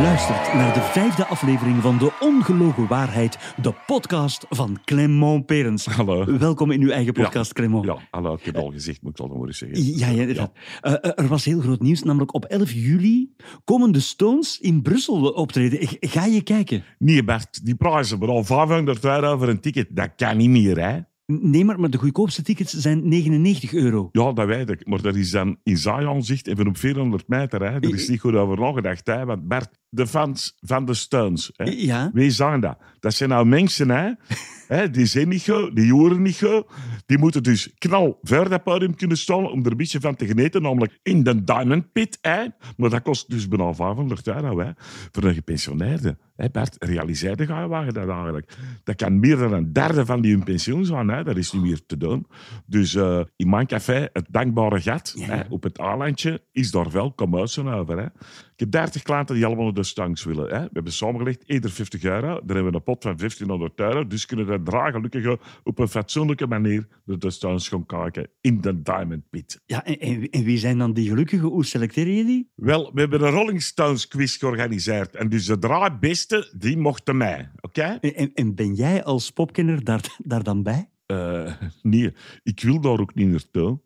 [0.00, 5.86] luistert naar de vijfde aflevering van De Ongelogen Waarheid, de podcast van Clement Perens.
[5.86, 6.38] Hallo.
[6.38, 7.84] Welkom in uw eigen podcast, Clement.
[7.84, 9.96] Ja, hallo, ik heb al gezegd, moet ik al nog eens zeggen.
[9.96, 10.52] Ja, ja, inderdaad.
[10.80, 14.82] Eh, eh, er was heel groot nieuws, namelijk op 11 juli komen de Stones in
[14.82, 15.88] Brussel optreden.
[16.00, 16.84] Ga je kijken?
[16.98, 20.80] Nee, Bert, die prijzen, maar al 500 euro voor een ticket, dat kan niet meer,
[20.80, 20.98] hè?
[21.26, 24.08] Nee, maar, maar de goedkoopste tickets zijn 99 euro.
[24.12, 24.86] Ja, dat weet ik.
[24.86, 27.60] Maar dat is dan in Zion-zicht even op 400 meter.
[27.60, 27.74] Hè.
[27.74, 29.06] Er is niet goed over nagedacht.
[29.06, 29.24] Hè.
[29.24, 31.64] Want Bert, de fans van de Stones, hè.
[31.64, 32.10] Ja.
[32.12, 32.78] wie zijn dat?
[33.00, 34.10] Dat zijn nou mensen, hè.
[34.76, 36.66] hè die zijn niet goed, die horen niet goed.
[37.06, 40.26] Die moeten dus knal ver dat podium kunnen staan om er een beetje van te
[40.26, 42.18] genieten, namelijk in de Diamond Pit.
[42.20, 42.44] Hè.
[42.76, 44.70] Maar dat kost dus bijna 500 euro hè.
[45.12, 46.18] voor een gepensioneerde.
[46.36, 48.56] Hè, Bert, realiseerde ga je wagen dat eigenlijk?
[48.84, 51.08] Dat kan meer dan een derde van die hun pensioen zijn.
[51.08, 51.24] Hè.
[51.24, 52.26] Dat is niet meer te doen.
[52.66, 55.26] Dus eh, in mijn café, het dankbare gat Ja.
[55.26, 57.98] hè, op het eilandje, is daar wel commotie over.
[57.98, 58.04] Hè.
[58.04, 60.48] Ik heb 30 klanten die allemaal naar de stangs willen.
[60.54, 60.60] Hè.
[60.60, 62.20] We hebben samengelegd, ieder 50 euro.
[62.20, 64.06] Dan hebben we een pot van 1500 euro.
[64.06, 68.82] Dus kunnen we daar gelukkig op een fatsoenlijke manier de stangs gaan kijken in de
[68.82, 69.62] Diamond Pit.
[69.66, 71.48] Ja, en, en, en wie zijn dan die gelukkigen?
[71.48, 72.50] Hoe selecteer je die?
[72.54, 75.16] Wel, we hebben een Rolling Stones quiz georganiseerd.
[75.16, 77.50] En dus de drie beste, die mochten mij.
[77.60, 77.98] Oké?
[78.00, 80.88] En, en, en ben jij als popkenner daar, daar dan bij?
[81.06, 83.80] Eh, nee, ik wil daar ook niet naartoe.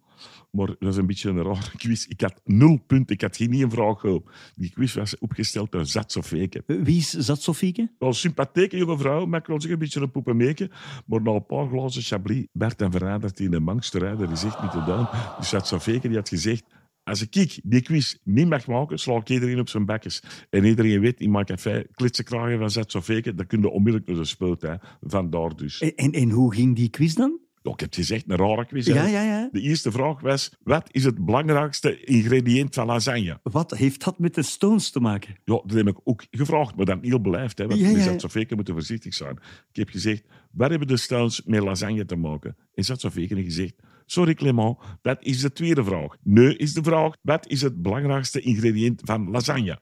[0.51, 2.06] Maar dat is een beetje een rare quiz.
[2.06, 3.15] Ik had nul punten.
[3.15, 4.23] Ik had geen één vraag gehad.
[4.55, 6.62] Die quiz was opgesteld door Zat Sofeke.
[6.67, 7.91] Wie is zat, Sofieke?
[7.98, 10.71] Wel een sympathieke jonge vrouw, maar ik wil zeggen een beetje een poepenmeeke.
[11.06, 14.19] Maar na een paar glazen Chablis, Bert en veranderd in een mangster.
[14.19, 15.06] Dat is echt niet te doen.
[15.39, 16.65] Dus Zat Sofeke die had gezegd...
[17.03, 20.23] Als ik die quiz niet mag maken, sla ik iedereen op zijn bekjes.
[20.51, 24.39] En iedereen weet, in mijn café, klitsen kragen van Zat Sofeke, dan kun je onmiddellijk
[24.39, 24.67] naar de.
[24.67, 24.75] Hè.
[25.01, 25.81] Vandaar dus.
[25.81, 27.39] En, en, en hoe ging die quiz dan?
[27.62, 28.86] Ik heb gezegd, een rare quiz.
[28.86, 29.48] Ja, ja, ja.
[29.53, 33.41] De eerste vraag was, wat is het belangrijkste ingrediënt van lasagne?
[33.43, 35.34] Wat heeft dat met de Stones te maken?
[35.44, 37.59] Ja, dat heb ik ook gevraagd, maar dan heel beleefd.
[37.59, 38.19] Hè, want Ja, je ja.
[38.19, 39.38] zat moeten voorzichtig zijn.
[39.70, 42.56] Ik heb gezegd, wat hebben de Stones met lasagne te maken?
[42.75, 43.75] En zat Sofeke gezegd,
[44.06, 46.16] sorry Clement, dat is de tweede vraag.
[46.22, 49.78] Nee is de vraag, wat is het belangrijkste ingrediënt van lasagne?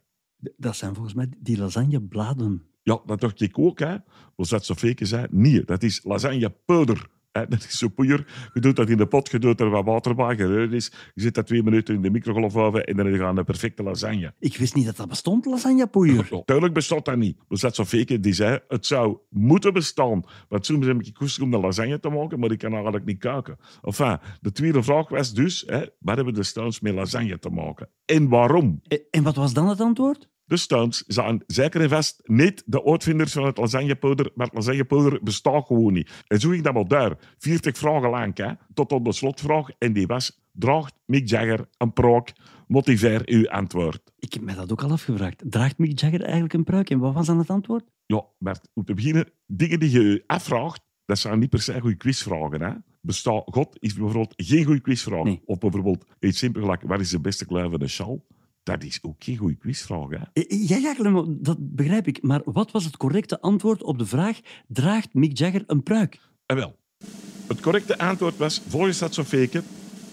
[0.57, 2.63] Dat zijn volgens mij die lasagnebladen.
[2.83, 3.97] Ja, dat dacht ik ook, hè.
[4.37, 7.17] Maar zat zei, nee, dat is lasagnepoeder.
[7.39, 8.27] Hè, Dat is zo poeier.
[8.55, 10.93] Je doet dat in de pot, je doet er wat water bij, gereurd is.
[11.15, 14.35] Je zet dat twee minuten in de microgolfoven en dan heb je een perfecte lasagne.
[14.39, 16.29] Ik wist niet dat dat bestond, lasagnepoeier.
[16.31, 17.39] Ja, Tuurlijk bestaat dat niet.
[17.49, 20.23] Dus dat Sofeke die zei, het zou moeten bestaan.
[20.49, 23.19] Want soms heb ik gekozen om de lasagne te maken, maar ik kan eigenlijk niet
[23.19, 23.57] koken.
[23.83, 27.89] Enfin, de tweede vraag was dus, hè, wat hebben de Stones met lasagne te maken?
[28.05, 28.81] En waarom?
[29.11, 30.29] En wat was dan het antwoord?
[30.49, 35.23] De Stones zijn zeker en vast niet de uitvinders van het lasagnepoeder, maar het lasagnepoeder
[35.23, 36.11] bestaat gewoon niet.
[36.27, 37.17] En zo ging dat wel daar.
[37.39, 39.69] 40 vragen lang, hè, tot op de slotvraag.
[39.79, 42.29] En die was, draagt Mick Jagger een prook?
[42.67, 44.13] Motiveer uw antwoord.
[44.19, 45.43] Ik heb mij dat ook al afgevraagd.
[45.47, 46.91] Draagt Mick Jagger eigenlijk een pruik?
[46.91, 47.85] En wat was dan het antwoord?
[48.07, 51.81] Ja, Bert, om te beginnen, dingen die je je afvraagt, dat zijn niet per se
[51.81, 52.63] goede quizvragen.
[52.63, 52.73] Hè?
[53.01, 55.25] Bestaat God is bijvoorbeeld geen goede quizvraag.
[55.25, 55.43] Nee.
[55.45, 58.25] Of bijvoorbeeld iets simpel gelijk, wat is de beste kleur van de sjaal?
[58.69, 60.09] Dat is ook geen goede quizvraag.
[60.09, 60.17] Hè?
[60.33, 62.23] Eh, Ja, ja, Clement, dat begrijp ik.
[62.23, 66.21] Maar wat was het correcte antwoord op de vraag: draagt Mick Jagger een pruik?
[66.47, 66.77] En wel,
[67.49, 69.63] het correcte antwoord was, volgens dat Sofeke,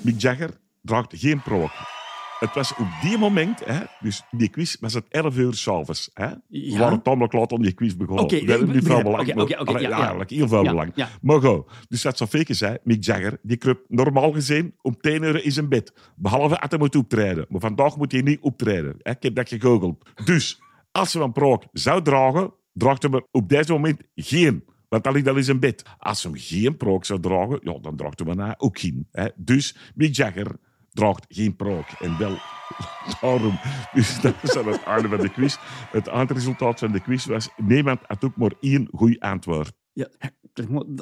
[0.01, 1.94] Mick Jagger draagt geen prook.
[2.39, 6.09] Het was op die moment, hè, dus die quiz was het 11 uur s'avonds.
[6.13, 6.79] We Ja.
[6.79, 8.27] waren tamelijk laat om die quiz begonnen.
[8.27, 9.03] We hebben ik niet veel begrijp.
[9.03, 9.21] belang.
[9.41, 10.91] Oké, maar- ja, eigenlijk heel veel Ja, belang.
[10.95, 11.09] ja.
[11.21, 15.43] Maar goed, dus dat Sofeke zei, Mick Jagger, die kruipt normaal gezien om 10 uur
[15.43, 15.93] in zijn bed.
[16.15, 17.45] Behalve als hij moet optreden.
[17.49, 18.95] Maar vandaag moet hij niet optreden.
[19.01, 19.11] hè.
[19.11, 20.09] Ik heb dat gegoogeld.
[20.25, 24.63] Dus, als ze een prook zou dragen, draagt hij er op deze moment geen.
[24.89, 25.83] Want dan ligt al in zijn bed.
[25.97, 29.07] Als ze hem geen prook zou dragen, ja, dan draagt hij daarna ook geen.
[29.11, 29.27] Hè.
[29.35, 30.47] Dus Mick Jagger
[30.95, 31.85] draagt geen prook.
[31.99, 32.37] En wel
[33.21, 33.59] daarom.
[33.93, 35.57] Dus dat is dan het einde van de quiz.
[35.91, 39.71] Het eindresultaat van de quiz was, niemand had ook maar één goed antwoord.
[39.93, 40.07] Ja,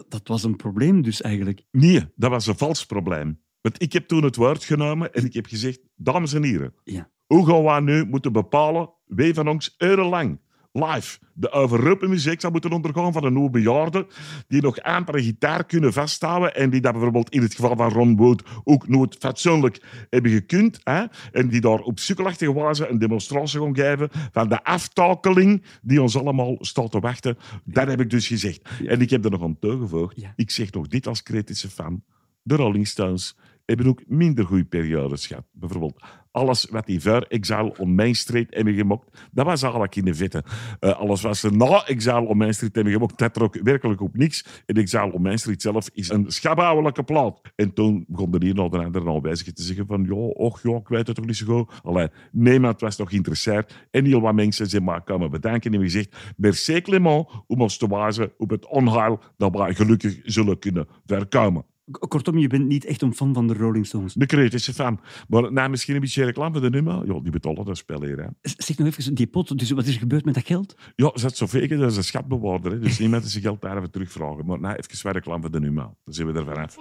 [0.09, 1.63] dat, was een probleem dus eigenlijk.
[1.71, 3.41] Nee, dat was een vals probleem.
[3.61, 7.11] Want ik heb toen het woord genomen en ik heb gezegd, dames en heren, Ja.
[7.25, 10.39] hoe gaan we nu moeten bepalen wie van ons urenlang
[10.73, 14.07] live de overroepen muziek zou moeten ondergaan van een nieuwe bejaarde
[14.47, 17.89] die nog amper een gitaar kunnen vasthouden en die dat bijvoorbeeld in het geval van
[17.89, 21.03] Ron Wood ook nooit fatsoenlijk hebben gekund hè?
[21.31, 26.17] en die daar op sukkelachtige wijze een demonstratie gaan geven van de aftakeling die ons
[26.17, 27.37] allemaal staat te wachten.
[27.63, 28.69] Dat heb ik dus gezegd.
[28.85, 30.21] En ik heb er nog aan toegevoegd.
[30.21, 30.33] Ja.
[30.35, 32.03] Ik zeg nog dit als kritische fan.
[32.41, 33.35] De Rolling Stones
[33.65, 35.45] hebben ook minder goede periodes gehad.
[35.51, 36.01] Bijvoorbeeld
[36.33, 40.15] alles wat die voor Exile on Main Street hebben gemokt, dat was eigenlijk in de
[40.15, 40.43] vette.
[40.79, 44.63] Uh, alles wat ze na Exile on Main Street hebben gemokt, dat werkelijk op niks.
[44.65, 47.41] En Exile on Main Street zelf is een schabouwelijke plaat.
[47.55, 50.75] En toen begon er hier nog de andere aanwijzigen te zeggen van, ja, och, ja,
[50.75, 51.81] ik weet het toch niet zo goed.
[51.83, 53.87] Allee, niemand was toch geïnteresseerd.
[53.91, 57.77] En heel wat mensen zijn maar komen bedanken en we gezegd, merci Clément om ons
[57.77, 61.65] te wijzen op het onheil dat wij gelukkig zullen kunnen voorkomen.
[61.91, 64.13] Kortom, je bent niet echt een fan van de Rolling Stones.
[64.13, 64.99] De kritische fan.
[65.27, 67.05] Maar nou, misschien een beetje reclame voor de nummer.
[67.05, 68.17] Ja, die betalen dat spel hier.
[68.17, 68.27] Hè.
[68.41, 70.75] Zeg nog even, die pot, dus wat is er gebeurd met dat geld?
[70.95, 72.71] Ja, zo zeker, dat is een schatbewaarder.
[72.71, 72.79] Hè.
[72.79, 74.45] Dus niemand zijn geld daar even terugvragen.
[74.45, 75.83] Maar nou, even reclame voor de nummer.
[75.83, 76.77] Dan zijn we er vanaf.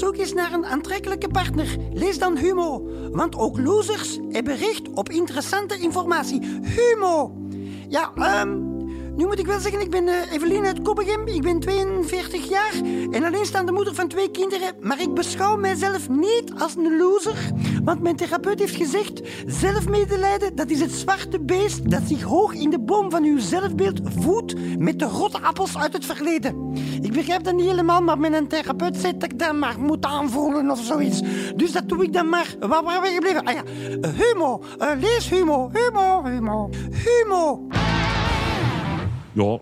[0.00, 2.90] Zoek is naar een aantrekkelijke partner, lees dan Humo.
[3.12, 6.60] Want ook losers hebben recht op interessante informatie.
[6.62, 7.32] Humo!
[7.88, 8.12] Ja,
[8.42, 8.69] um,
[9.20, 11.26] nu moet ik wel zeggen, ik ben uh, Evelien uit Koppegem.
[11.26, 12.72] Ik ben 42 jaar
[13.10, 14.74] en alleenstaande moeder van twee kinderen.
[14.80, 17.52] Maar ik beschouw mijzelf niet als een loser.
[17.84, 22.70] Want mijn therapeut heeft gezegd, zelfmedelijden, dat is het zwarte beest dat zich hoog in
[22.70, 26.72] de boom van uw zelfbeeld voedt met de rotte appels uit het verleden.
[27.02, 30.70] Ik begrijp dat niet helemaal, maar mijn therapeut zei dat ik dat maar moet aanvoelen
[30.70, 31.22] of zoiets.
[31.56, 32.54] Dus dat doe ik dan maar.
[32.60, 33.44] Waar waren we gebleven?
[33.44, 34.62] Ah ja, uh, humo.
[34.78, 35.70] Uh, lees humo.
[35.72, 36.70] Humo, humo.
[36.90, 37.68] Humo.
[39.32, 39.58] Ja,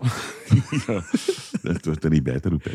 [1.73, 2.71] dat wordt er niet bij te roepen.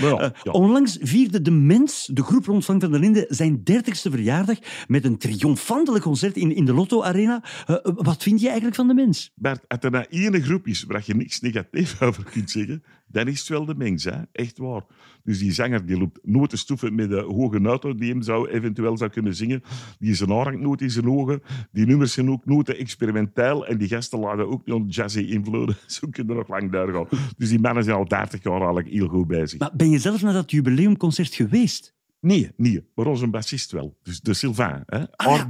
[0.00, 4.10] Ja, uh, onlangs vierde De Mens, de groep rond Frank van der Linden, zijn dertigste
[4.10, 7.44] verjaardag met een triomfantelijk concert in, in de Lotto Arena.
[7.66, 9.30] Uh, wat vind je eigenlijk van De Mens?
[9.34, 12.82] Bert, als er nou één groep is waar je niks negatief over kunt zeggen,
[13.12, 14.04] dan is het wel De Mens.
[14.04, 14.16] Hè?
[14.32, 14.82] Echt waar.
[15.24, 18.96] Dus die zanger die loopt nooit stoeven met de hoge auto die hem zou, eventueel
[18.96, 19.62] zou kunnen zingen.
[19.98, 21.42] Die zijn haar nooit in zijn ogen.
[21.72, 23.66] Die nummers zijn ook te experimenteel.
[23.66, 25.76] En die gasten laden ook niet jazzy invloeden.
[25.86, 27.18] Zo kunnen er nog lang doorgaan.
[27.36, 29.58] Dus die mannen zijn al 30 jaar eigenlijk heel goed bezig.
[29.58, 31.94] Maar ben je zelf naar dat jubileumconcert geweest?
[32.20, 33.96] Nee, nee, maar onze bassist wel.
[34.02, 35.10] Dus de Sylvain, hè?
[35.10, 35.42] Ah,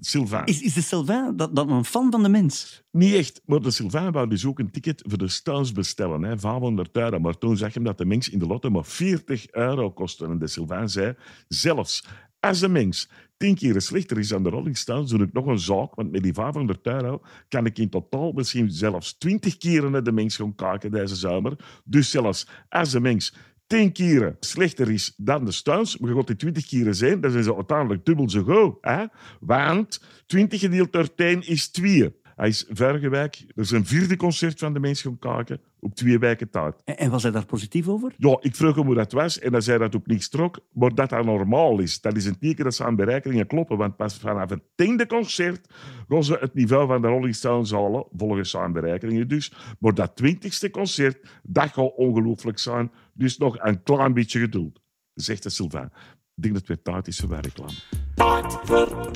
[0.00, 0.44] Sylvain.
[0.44, 2.82] Is, is de Sylvain dat, dat een fan van de mens?
[2.90, 6.38] Niet echt, maar de Sylvain wou dus ook een ticket voor de Stones bestellen, hè?
[6.38, 7.18] 500 euro.
[7.18, 10.24] Maar toen zag hij dat de mens in de lotte maar 40 euro kostte.
[10.24, 11.14] En de Sylvain zei,
[11.48, 12.06] zelfs
[12.40, 15.58] als de mens tien keer slechter is dan de Rolling Stones, doe ik nog een
[15.58, 20.02] zaak, want met die 500 euro kan ik in totaal misschien zelfs 20 keer naar
[20.02, 21.80] de mens gaan kijken deze zomer.
[21.84, 23.34] Dus zelfs als de mens
[23.68, 27.30] tien keren slechter is dan de Stones, maar je gaat die twintig keren zijn, dan
[27.30, 28.76] zijn ze uiteindelijk dubbel zo goed.
[28.80, 29.04] Hè?
[29.40, 32.16] Want 20 gedeeld door 10 is 2.
[32.36, 35.94] Hij is vorige week, er is een vierde concert van de mensen gaan kijken op
[35.94, 36.74] twee weken tijd.
[36.84, 38.14] En was hij daar positief over?
[38.16, 40.94] Ja, ik vroeg hem hoe dat was en hij zei dat op niks trok, maar
[40.94, 42.00] dat dat normaal is.
[42.00, 45.68] Dat is een teken dat ze aan berekeningen kloppen, want pas vanaf het tiende concert
[46.08, 49.52] gaan ze het niveau van de Rolling Stones halen, volgens zijn berekeningen dus.
[49.78, 54.80] Maar dat twintigste concert, dat gaat ongelooflijk zijn, dus nog een klein beetje geduld,
[55.14, 55.90] zegt de Sylvain.
[56.34, 57.72] Ik denk dat het weer tijd is voor reclame.
[58.14, 59.10] Tijd voor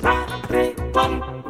[0.49, 1.41] reclame,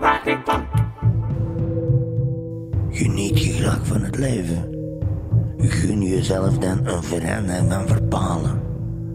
[2.90, 4.72] Geniet je graag van het leven.
[5.58, 8.62] Gun jezelf dan een veranda van verpalen.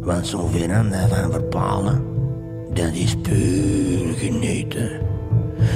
[0.00, 2.05] Want zo'n veranda van verpalen,
[2.75, 5.08] dat is puur genieten.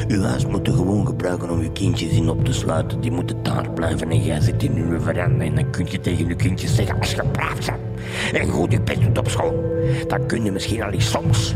[0.09, 3.01] Uw huis moet je gewoon gebruiken om je kindjes in op te sluiten.
[3.01, 5.45] Die moeten daar blijven en jij zit in uw veranda.
[5.45, 7.81] En dan kun je tegen je kindjes zeggen als je braaf bent
[8.33, 9.65] en goed je best doet op school.
[10.07, 11.55] Dan kun je misschien al eens soms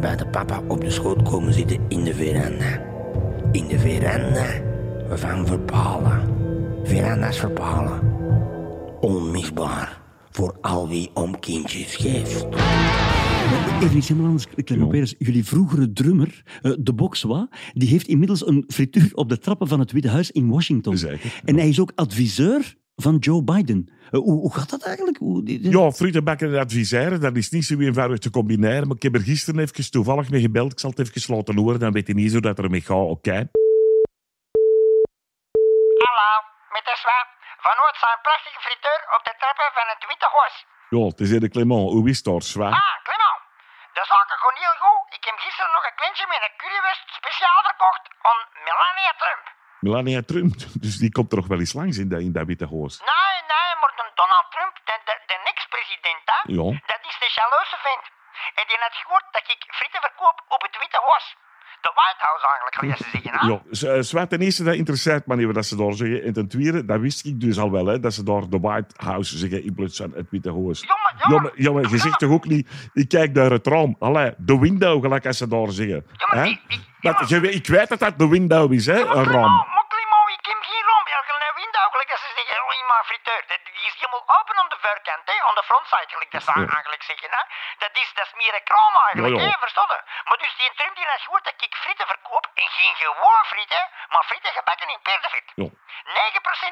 [0.00, 2.80] bij de papa op de schoot komen zitten in de veranda.
[3.52, 4.46] In de veranda
[5.08, 6.20] van Verpalen.
[6.84, 8.00] Veranda's Verpalen.
[9.00, 10.00] Onmisbaar
[10.30, 12.46] voor al wie om kindjes geeft.
[13.82, 14.46] Even Simmelans,
[15.18, 19.80] jullie vroegere drummer, uh, de Boxwa, die heeft inmiddels een frituur op de trappen van
[19.80, 20.98] het Witte Huis in Washington.
[21.44, 23.92] En hij is ook adviseur van Joe Biden.
[24.10, 25.18] Uh, hoe, hoe, gaat dat eigenlijk?
[25.18, 28.86] Hoe, die, Ja, frietenbakken en adviseren, dat is niet zo eenvoudig te combineren.
[28.86, 30.72] Maar ik heb er gisteren even toevallig mee gebeld.
[30.72, 32.96] Ik zal het even laten horen, dan weet je niet zo dat er mee gaat.
[32.96, 33.10] Oké.
[33.10, 33.48] Okay.
[36.76, 37.26] met de zwaar.
[37.58, 40.56] Vanuit zijn prachtige friteur op de trappen van het Witte Huis.
[40.94, 41.90] Ja, het is de Clement.
[41.90, 42.72] Hoe is het zwaar?
[42.72, 43.41] Ah, Clement.
[43.96, 45.14] De zaken gewoon heel goed.
[45.18, 49.44] Ik heb gisteren nog een klintje met een currywurst speciaal verkocht aan Melania Trump.
[49.86, 50.54] Melania Trump?
[50.84, 52.94] Dus die komt er nog wel eens langs in dat, in dat Witte Huis?
[53.12, 56.26] Nee, nee, maar de Donald Trump, de, de, de ex-president,
[56.58, 56.66] ja.
[56.92, 58.06] dat is de jalouse vent.
[58.58, 61.26] En die had gehoord dat ik frieten verkoop op het Witte Huis
[61.82, 63.30] de White House eigenlijk, je zeggen.
[63.38, 63.92] Hè?
[63.92, 66.22] Ja, zwart ten eerste, dat interesseert me niet dat ze daar zeggen.
[66.22, 68.94] En ten tweede, dat wist ik dus al wel, hè, dat ze daar de White
[68.96, 70.84] House zeggen in plaats van het Witte Huis.
[71.28, 73.96] Jongen, jongen, je zegt toch ook niet, ik kijk naar het raam.
[73.98, 76.04] Allee, de window, gelijk als ze daar zeggen.
[77.00, 79.64] Ja, maar, ik weet dat dat de window is, hè, een raam.
[83.22, 83.58] Friteur.
[83.64, 87.02] Die is helemaal open aan de voorkant, hè, aan de frontside, gelijk dat ze eigenlijk
[87.02, 87.30] zeggen.
[87.30, 87.42] Hè.
[87.78, 91.06] Dat, is, dat is meer een kraam eigenlijk, ja, hè, Maar dus die Trump die
[91.06, 95.46] had gehoord dat ik frieten verkoop, en geen gewoon frieten, maar frieten gebakken in peerdevet.
[95.54, 95.68] Ja.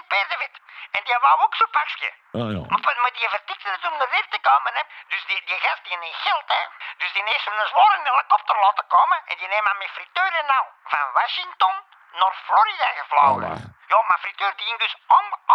[0.03, 0.55] 9% peerdevet.
[0.91, 2.11] En die wou ook zo'n pakje.
[2.33, 2.63] Ah, ja.
[2.69, 4.83] maar, maar die vertikte het om naar te komen, hè.
[5.09, 6.63] Dus die, die gast die heeft geld, hè.
[6.99, 10.47] Dus die heeft zo'n zware helikopter laten komen, en die neemt aan mijn friteur en
[10.47, 11.77] nou van Washington
[12.21, 13.55] naar Florida gevlogen.
[13.93, 14.97] ja, maar friteur die ging dus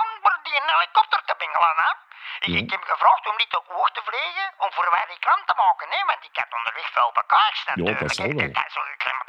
[0.02, 1.92] amper die een helikopter te bingelen, hè.
[2.40, 5.48] Ik, ik, heb gevraagd om niet te hoog te vliegen, om voor mij die krant
[5.48, 8.00] te maken, hè, want ik heb onderweg veel bekaars natuurlijk.
[8.00, 8.54] Ja, dat zal wel.
[8.60, 8.76] Dat is,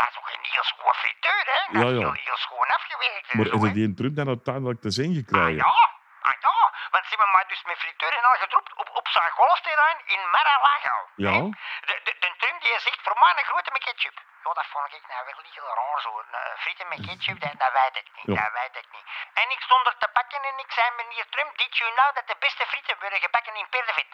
[0.01, 1.61] dat is ook een heel schoon friteur, hè.
[1.73, 2.05] Dat ja, ja.
[2.07, 3.35] Heel, heel schoon afgewerkt.
[3.35, 5.65] Maar is die een Trump dan uiteindelijk te zien gekregen?
[5.69, 5.95] Ah, ja.
[6.29, 6.59] Ah, ja,
[6.91, 10.23] want ze hebben mij dus met frituur en al gedropt op, op zijn golfterrein in
[10.35, 10.97] Mar-a-Lago.
[11.27, 11.33] Ja.
[11.89, 14.19] De, de, de Trump die zegt voor mij een grote met ketchup.
[14.47, 16.25] Ja, dat vond ik nou wel heel raar zo.
[16.57, 18.37] Frieten met ketchup, dat, dat weet ik niet.
[18.39, 19.07] Dat weet ik niet.
[19.35, 22.27] En ik stond er te bakken en ik zei, meneer Trump, dit you nou dat
[22.27, 24.07] de beste frieten worden gebakken in peerdevet?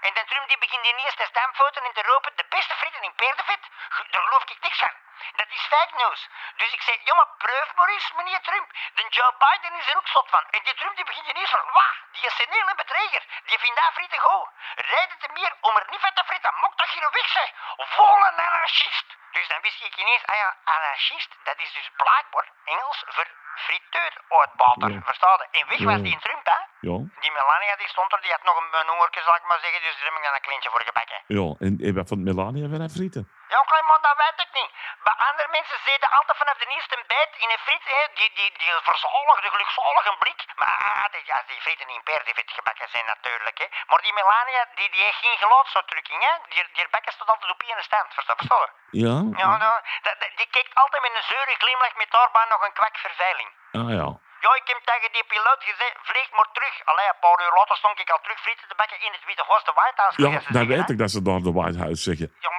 [0.00, 3.14] En dan Trump die begint in eerste stamfoten in te roepen, de beste frieten in
[3.14, 3.62] peerdevet?
[4.10, 4.94] Daar geloof ik niks van.
[5.36, 6.28] Dat is fake news.
[6.56, 8.72] Dus ik zei, ja maar proef maar eens, meneer Trump.
[8.94, 10.44] De Joe Biden is er ook slot van.
[10.50, 13.24] En die Trump die begint ineens van, wah, die is een hele bedreiger.
[13.44, 14.48] Die vindt dat frieten goed.
[14.74, 16.54] Rijden te meer om er niet van te fritten.
[16.60, 17.50] Mok toch hier weg, zeg.
[17.76, 19.18] Volle anarchist.
[19.36, 23.28] Dus dan wist ik ineens, ah ja, anarchist, dat is dus blijkbaar Engels voor
[23.66, 24.90] friteur uitbater.
[24.90, 25.00] Ja.
[25.10, 25.58] Versta je?
[25.58, 26.60] En weg was die Trump, hè?
[26.88, 26.96] Ja.
[27.24, 29.80] Die Melania die stond er, die had nog een, een hongerke, zal ik maar zeggen,
[29.82, 31.18] dus daar heb ik dan een kleintje voor gebakken.
[31.38, 33.24] Ja, en, en wat vond Melania van haar frieten?
[33.54, 34.72] Ja, man, dat weet ik niet.
[35.06, 38.50] Bij andere mensen zeiden altijd vanaf de eerste bijt in een friet, hè, die, die,
[38.60, 40.40] die verzalige, gelukzalige blik.
[40.60, 43.58] Maar ah, die, ja, die frieten in peerdevet gebakken zijn natuurlijk.
[43.62, 43.66] Hè.
[43.90, 46.20] Maar die Melania, die, die heeft geen geluidsuitdrukking.
[46.28, 46.34] Hè.
[46.52, 48.68] Die, die bakken staat altijd op één stand, versta je?
[49.04, 49.16] Ja.
[49.42, 49.74] Ja, nou,
[50.40, 53.50] die kijkt altijd met een zeure glimlach met daarbij nog een kwak verveiling.
[53.72, 54.08] Ah ja.
[54.44, 56.74] Ja, ik heb tegen die piloot gezegd, vlieg maar terug.
[56.90, 59.44] Allee, een paar uur later stond ik al terug frieten te bakken in het Witte
[59.48, 60.16] Huis, de White House.
[60.22, 62.28] Ja, dat weet ik dat ze daar de White House zeggen.
[62.44, 62.50] Ja,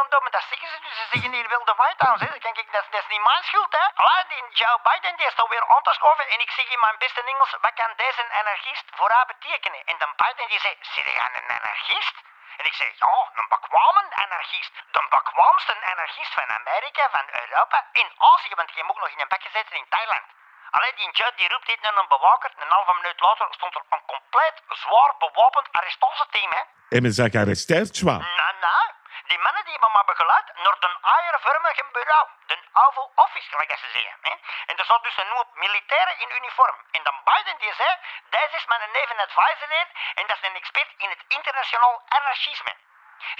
[0.00, 0.96] maar klein mooi kan ook niet om doen, maar dat zeggen ze dus.
[0.98, 2.30] Ze zeggen hier wel de White House, hè.
[2.30, 3.86] Dan denk ik, dat, dat is niet mijn schuld, hè.
[3.94, 6.98] Allee, die Joe Biden die is alweer aan te schoven en ik zeg in mijn
[6.98, 9.82] beste Engels, wat kan deze anarchist voor haar betekenen?
[9.84, 12.16] En dan Biden die zei, zit je een anarchist?
[12.60, 14.74] En ik zeg, ja, een bekwame anarchist.
[14.90, 19.28] De bekwaamste anarchist van Amerika, van Europa en Azië, want heb ook nog in een
[19.28, 20.26] bakje zitten in Thailand.
[20.70, 22.50] Alleen die Judd die roept dit naar een bewaker.
[22.56, 26.50] Een halve minuut later stond er een compleet zwaar bewapend arrestatieteam.
[26.50, 26.62] Hè.
[26.96, 28.18] En men zegt gearresteerd, zwaar?
[28.18, 28.86] Nou, nou.
[29.30, 32.28] Die mannen die hebben me begeleid naar de eiervormige bureau.
[32.46, 34.16] De Oval Office, gelijk ze zeggen.
[34.20, 34.34] Hè.
[34.66, 36.76] En er zat dus een hoop militairen in uniform.
[36.90, 37.96] En dan Biden die zei,
[38.30, 39.70] deze is mijn neven advisor
[40.14, 42.74] en dat is een expert in het internationaal anarchisme.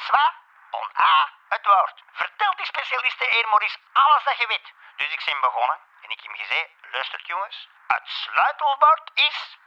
[0.07, 0.35] Zwa,
[0.71, 2.03] on A, het woord.
[2.13, 4.73] Vertel die specialisten hier Maurice alles dat je weet.
[4.97, 9.59] Dus ik ben begonnen en ik heb gezegd, luistert jongens, het sleutelwoord is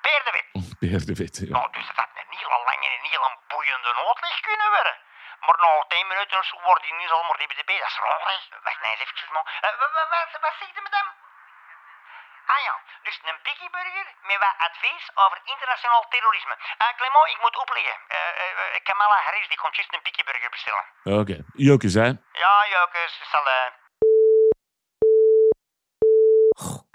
[0.00, 0.78] peerdewit.
[0.78, 1.52] Peerdewit, ja.
[1.58, 4.96] Nou, dus dat had een heel lange en heel boeiende noodleg kunnen worden.
[5.40, 7.48] Maar na 10 minuten wordt die nu al maar die.
[7.48, 8.58] Dat is raar, hè.
[8.62, 9.46] Wacht eens eventjes, man.
[9.60, 9.92] Wat,
[10.40, 11.08] wat, zegt u met hem?
[12.46, 13.38] Ah ja, dus een
[13.70, 16.56] Burger met wat advies over internationaal terrorisme.
[16.82, 17.96] Uh, Clement, ik moet opleggen.
[18.08, 20.84] Uh, uh, Kamala Harris die komt juist een Burger bestellen.
[21.04, 21.44] Oké, okay.
[21.52, 22.10] Jokes, hè?
[22.32, 23.20] Ja, Jokes.
[23.30, 23.46] Zal,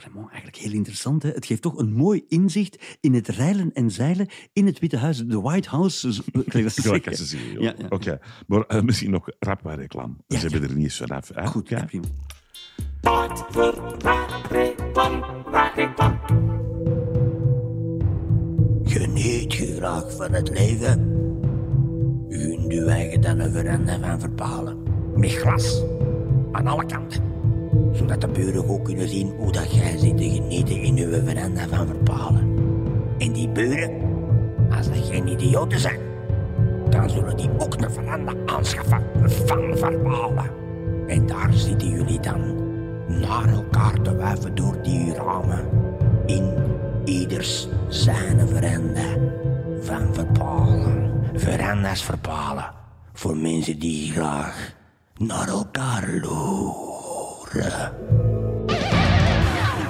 [0.09, 1.23] Clement, eigenlijk heel interessant.
[1.23, 1.29] Hè?
[1.29, 5.17] Het geeft toch een mooi inzicht in het reilen en zeilen in het Witte Huis.
[5.25, 6.07] De White House.
[6.33, 6.53] Dat
[7.31, 10.13] ja, ja, Oké, maar uh, misschien nog rap bij reclame.
[10.27, 11.31] Ze hebben er niet eens vanaf.
[11.33, 11.47] Hè?
[11.47, 11.85] Goed, ja.
[11.85, 12.07] prima.
[18.83, 21.17] Geniet je graag van het leven?
[22.29, 24.77] Gun je eigen dan een veranda van verpalen.
[25.15, 25.83] Met glas.
[26.51, 27.28] Aan alle kanten
[27.99, 31.67] zodat de buren ook kunnen zien hoe dat jij zit te genieten in uw veranda
[31.67, 32.55] van verpalen.
[33.17, 33.91] En die buren,
[34.77, 35.99] als dat geen idioten zijn,
[36.89, 39.03] dan zullen die ook een veranda aanschaffen
[39.45, 40.49] van verpalen.
[41.07, 42.55] En daar zitten jullie dan
[43.07, 45.65] naar elkaar te wuiven door die ramen
[46.25, 46.53] in
[47.05, 49.17] ieders zijn veranda
[49.81, 51.11] van verpalen.
[51.33, 52.71] Veranda's verpalen
[53.13, 54.73] voor mensen die graag
[55.17, 56.88] naar elkaar lopen.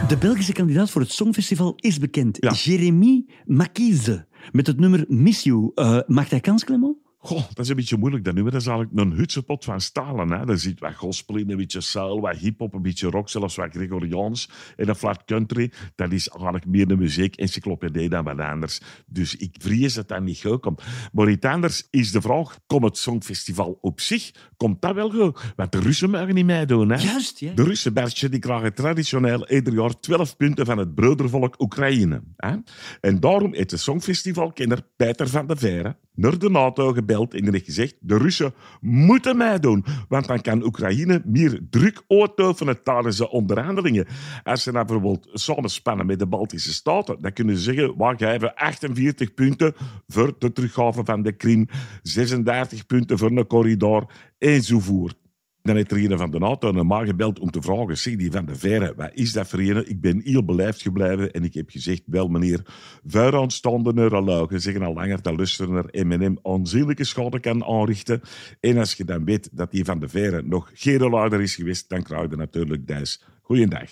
[0.08, 2.38] De Belgische kandidaat voor het Songfestival is bekend.
[2.40, 2.52] Ja.
[2.52, 4.26] Jeremy Makize.
[4.52, 5.72] Met het nummer Miss You.
[5.76, 6.98] Uh, maakt hij kans, Clement?
[7.22, 8.44] Goh, dat is een beetje moeilijk dat nu.
[8.44, 10.32] Dat is eigenlijk een hutsepot van stalen.
[10.32, 10.46] Hè.
[10.46, 13.72] Daar zit wat gospel in, een beetje soul, wat hip-hop, een beetje rock, zelfs wat
[13.72, 14.50] Gregoriaans.
[14.76, 18.82] En dat flat country, dat is eigenlijk meer de muziek, encyclopedie dan wat anders.
[19.06, 20.84] Dus ik vrees dat dat niet goed komt.
[21.12, 25.54] Maar iets anders is de vraag, komt het Songfestival op zich, komt dat wel goed?
[25.56, 26.90] Want de Russen mogen niet meedoen.
[26.90, 26.98] Hè.
[27.04, 27.54] Juist, ja.
[27.54, 32.22] De Russen, Bertje, die krijgen traditioneel ieder jaar 12 punten van het broedervolk Oekraïne.
[32.36, 32.56] Hè.
[33.02, 37.66] En daarom heeft de Songfestivalkenner Peter van de Veire naar de NATO gebeld en heeft
[37.66, 44.08] gezegd de Russen moeten meedoen, want dan kan Oekraïne meer druk uitoefenen tijdens de onderhandelingen.
[44.44, 48.56] Als ze nou bijvoorbeeld samenspannen met de Baltische Staten, dan kunnen ze zeggen, we geven
[48.56, 49.74] 48 punten
[50.08, 51.68] voor de teruggave van de Krim,
[52.04, 54.06] 36 punten voor een corridor
[54.38, 55.29] enzovoort.
[55.62, 58.32] Dan heeft er een van de auto naar mij gebeld om te vragen, zeg die
[58.32, 59.90] van de Verre, wat is dat voor een?
[59.90, 62.62] Ik ben heel beleefd gebleven en ik heb gezegd, wel meneer,
[63.06, 68.22] vuur aanstaande neurologen zeggen al langer dat luisteren naar M&M aanzienlijke schade kan aanrichten.
[68.60, 71.90] En als je dan weet dat die van de Verre nog geen leider is geweest,
[71.90, 73.20] dan krijg je natuurlijk deze.
[73.42, 73.90] Goeiedag.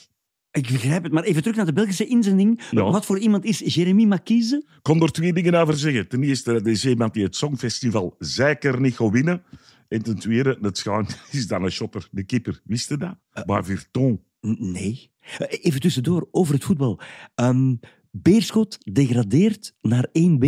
[0.52, 2.62] Ik begrijp het, maar even terug naar de Belgische inzending.
[2.72, 4.56] Wat voor iemand is Jeremy Marquise?
[4.56, 6.08] Ik kon er twee dingen over zeggen.
[6.08, 9.44] Ten eerste, dat is iemand die het Songfestival zeker niet gaat winnen.
[9.88, 12.62] En ten tweede, het schaam is dan een shotter, de keeper.
[12.64, 13.18] Wist je dat?
[13.34, 14.24] Uh, maar Virton.
[14.60, 15.12] Nee.
[15.38, 17.00] Even tussendoor, over het voetbal.
[17.36, 17.80] Um,
[18.12, 20.46] Beerschot degradeert naar 1B.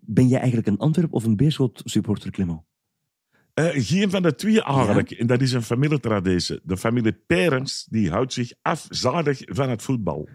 [0.00, 2.60] Ben jij eigenlijk een Antwerp- of een Beerschot-supporter, Clement?
[3.54, 5.10] Uh, geen van de twee eigenlijk.
[5.10, 6.60] En dat is een familietraditie.
[6.62, 10.28] De familie Perens die houdt zich afzadig van het voetbal.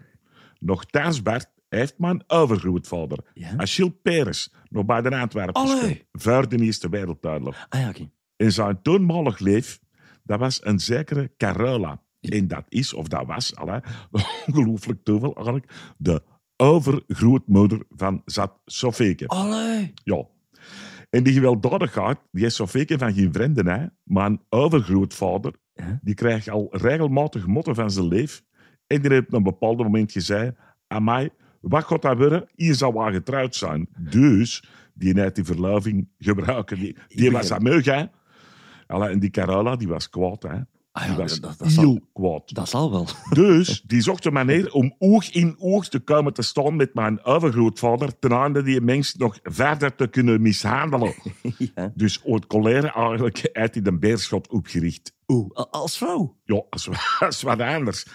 [0.58, 3.56] Nochtans, Bart, heeft mijn overgrootvader, ja?
[3.56, 6.50] Achille Peres, nog bij de Antwerpen gespeeld.
[6.50, 7.66] De Eerste Wereldoorlog.
[7.68, 8.10] Ah, ja, okay.
[8.36, 9.80] In zijn toenmalig leef,
[10.22, 12.02] dat was een zekere Carola.
[12.20, 13.54] En dat is, of dat was,
[14.46, 16.22] ongelooflijk toeval eigenlijk, de
[16.56, 19.26] overgrootmoeder van Zat Sofeke.
[19.26, 19.92] Allee.
[20.04, 20.26] Ja.
[21.10, 25.52] En die gewelddadigheid, die is Sofeke van geen vrienden, hè, maar een overgrootvader,
[26.02, 28.44] die krijgt al regelmatig motten van zijn leef.
[28.86, 30.52] En die heeft op een bepaald moment gezegd,
[30.86, 32.48] aan mij, wat gaat dat worden?
[32.54, 33.88] Hier zal wel getrouwd zijn.
[33.98, 34.64] Dus,
[34.94, 36.78] die net die verloving gebruiken.
[36.78, 38.04] Die, die was aan meug, hè.
[38.86, 40.58] Alla, en die Carola, die was kwaad, hè.
[40.92, 42.54] Ah, ja, die was dat, dat, heel kwaad.
[42.54, 43.06] Dat zal wel.
[43.30, 47.24] Dus die zocht een manier om oog in oog te komen te staan met mijn
[47.24, 51.14] overgrootvader, ten einde die mens nog verder te kunnen mishandelen.
[51.74, 51.92] ja.
[51.94, 55.14] Dus ooit colère eigenlijk uit hij de beerschot opgericht.
[55.28, 56.36] Oeh, als vrouw?
[56.44, 58.06] Ja, als, als wat anders.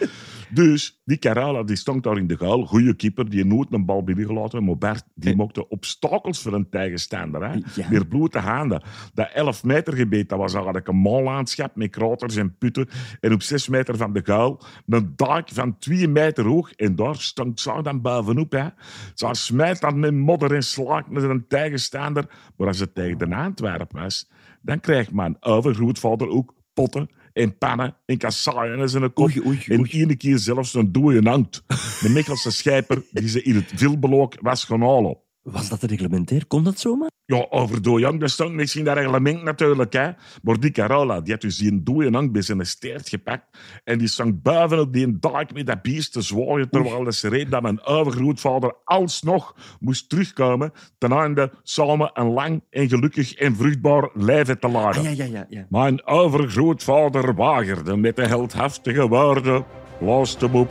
[0.50, 2.66] dus die Carola die stond daar in de guil.
[2.66, 4.64] Goeie keeper, die nooit een bal binnengelaten.
[4.64, 7.50] Maar Bert, die maakte obstakels voor een tegenstander.
[7.50, 7.54] Hè.
[7.76, 7.90] Ja.
[7.90, 8.84] Meer bloed te handen.
[9.14, 12.90] Dat 11 meter gebied, dat was eigenlijk een mallandschap met kraters en putten.
[13.20, 16.72] En op 6 meter van de guil een dak van 2 meter hoog.
[16.72, 18.52] En daar stond ze dan bovenop.
[18.52, 18.68] Hè.
[19.14, 22.26] Ze smijt dan met modder en slaak naar een tegenstander.
[22.58, 24.30] Maar als het tegen de Antwerp was,
[24.62, 29.26] dan krijgt mijn overgrootvader ook potten en pannen en kassaaien en zijn kop.
[29.26, 31.64] Oei, oei, En één keer zelfs een dode hangt.
[32.02, 35.18] De Mechelse schijper die ze in het vilbelook was gaan halen.
[35.44, 36.46] Was dat reglementair?
[36.48, 37.10] Kon dat zomaar?
[37.26, 39.94] Ja, over dode hang, dat stond niks in dat reglement natuurlijk.
[39.94, 40.10] Hè.
[40.42, 43.58] Maar die Carola, die had dus die dode hang bij zijn steert gepakt.
[43.84, 46.70] En die stond boven op die dak met dat beest te zwaaien.
[46.70, 50.72] Terwijl ze reed dat mijn overgrootvader alsnog moest terugkomen.
[50.98, 55.06] Ten einde samen een lang en gelukkig en vruchtbaar leven te laden.
[55.08, 55.66] Ah, ja, ja, ja.
[55.70, 59.66] Mijn overgrootvader wagerde met de heldhaftige woorden.
[60.00, 60.70] Laat hem op,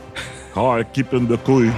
[0.53, 1.71] ga ik kippen de koei.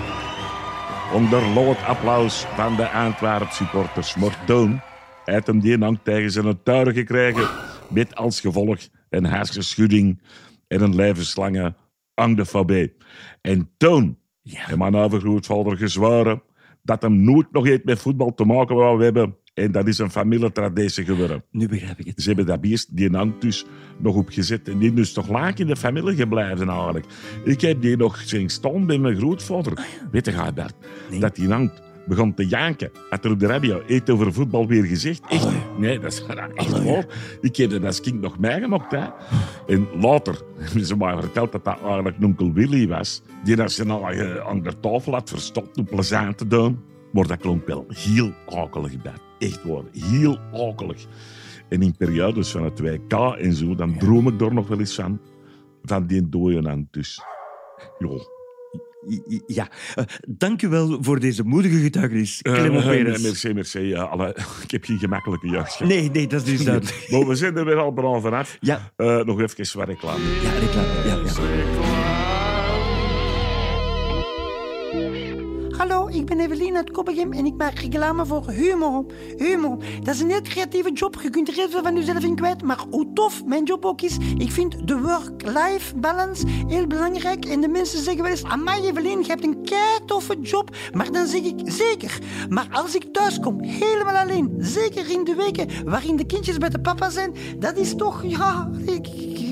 [1.13, 4.15] Onder lood applaus van de Antwerp supporters.
[4.15, 4.81] Maar toen
[5.25, 7.47] heeft hem die hang tegen zijn tuin gekregen.
[7.89, 8.77] Met als gevolg
[9.09, 10.21] een hersenschudding
[10.67, 11.73] en een levenslange
[12.13, 12.95] angdefobie.
[13.41, 14.75] En toen Ja.
[14.75, 16.41] mijn overgrootvader gezworen
[16.81, 19.37] dat hem nooit nog iets met voetbal te maken wou hebben.
[19.53, 21.43] En dat is een familietraditie geworden.
[21.51, 22.21] Nu begrijp ik het.
[22.21, 23.65] Ze hebben dat beest, die hangt dus
[23.97, 24.69] nog opgezet.
[24.69, 27.05] En die is dus toch lang in de familie gebleven eigenlijk.
[27.43, 29.73] Ik heb die nog zien staan bij mijn grootvader.
[30.11, 30.75] Weet je, Bert,
[31.09, 31.19] Nee.
[31.19, 32.91] dat die hangt begon te janken.
[33.09, 35.21] Had er op de radio iets over voetbal weer gezegd.
[35.29, 35.47] Echt?
[35.77, 36.23] Nee, dat is
[36.55, 37.05] echt waar.
[37.41, 38.91] Ik heb dat als kind nog meegemaakt.
[38.91, 39.05] Hè.
[39.67, 43.21] En later hebben ze mij verteld dat dat eigenlijk een onkel Willy was.
[43.43, 46.79] Die nou eh, aan de tafel had verstopt om plezant te doen.
[47.13, 49.13] Maar dat klonk wel heel akelig bij.
[49.39, 51.05] Echt waar, heel akelig.
[51.69, 54.95] En in periodes van het WK en zo, dan droom ik er nog wel eens
[54.95, 55.19] van.
[55.83, 57.21] Van die dode hand dus.
[59.29, 63.21] I- Ja, Eh, dank u wel voor deze moedige getuigenis, Clement Eh, Perez.
[63.23, 63.79] merci, merci.
[63.79, 64.29] Ja, alle,
[64.63, 65.91] ik heb geen gemakkelijke jeugd gehad.
[65.91, 67.07] Nee, nee, dat is dus duidelijk.
[67.09, 68.57] Maar we zijn er weer al braaf vanaf.
[68.59, 70.23] Ja, Eh, nog even wat reclame.
[70.43, 70.87] ja, reclame.
[71.05, 72.11] Ja, ja.
[75.77, 79.05] Hallo, ik ben Evelien uit Koppegem en ik maak reclame voor Humo.
[79.37, 81.21] Humo, dat is een heel creatieve job.
[81.21, 82.61] Je kunt er heel veel van jezelf in kwijt.
[82.61, 87.45] Maar hoe tof mijn job ook is, ik vind de work-life balance heel belangrijk.
[87.45, 90.75] En de mensen zeggen wel eens, amai Evelien, je hebt een kei toffe job.
[90.91, 92.19] Maar dan zeg ik, zeker.
[92.49, 96.69] Maar als ik thuis kom, helemaal alleen, zeker in de weken waarin de kindjes bij
[96.69, 99.07] de papa zijn, dat is toch, ja, ik,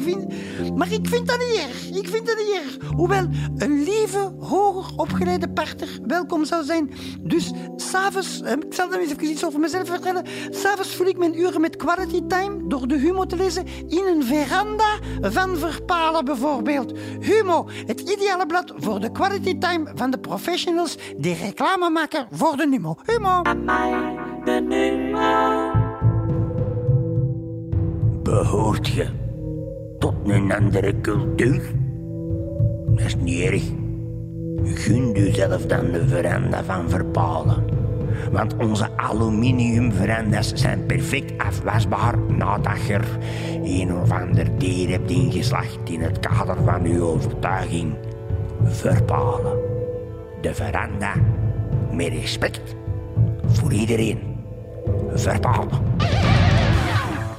[0.08, 0.76] ik vind...
[0.76, 1.90] Maar ik vind dat niet erg.
[1.90, 2.92] Ik vind dat niet erg.
[2.96, 6.92] Hoewel een lieve, hoger opgeleide partner welkom zou zijn.
[7.22, 10.26] Dus s'avonds, eh, ik zal dan eens even iets over mezelf vertellen.
[10.50, 14.24] S'avonds vul ik mijn uren met quality time door de Humo te lezen in een
[14.24, 16.98] veranda van Verpalen bijvoorbeeld.
[17.20, 22.58] Humo, het ideale blad voor de quality time van de professionals die reclame maken voor
[22.58, 22.98] de Humo.
[23.06, 23.42] Humo.
[24.44, 25.80] De Humo.
[28.24, 29.21] Behoort je
[30.26, 31.62] een andere cultuur?
[32.96, 33.64] Dat is niet erg.
[34.64, 37.64] Gun jezelf dan de veranda van Verpalen.
[38.32, 43.08] Want onze aluminiumverandas zijn perfect afwasbaar nadat je er
[43.64, 47.94] een of ander dier hebt ingeslacht in het kader van uw overtuiging.
[48.64, 49.58] Verpalen.
[50.42, 51.14] De veranda
[51.92, 52.76] met respect
[53.46, 54.20] voor iedereen.
[55.14, 55.80] Verpalen.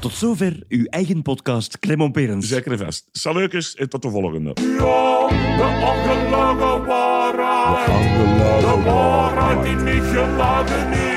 [0.02, 2.48] Tot zover uw eigen podcast Clement Perens.
[2.48, 3.08] Zeker en vast.
[3.12, 4.48] Salukes en tot de volgende.
[4.48, 7.86] Ja, de afgelogen waarheid.
[7.86, 11.12] De afgelogen waarheid die niet geladen is.